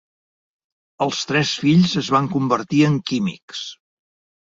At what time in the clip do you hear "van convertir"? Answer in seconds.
2.15-2.81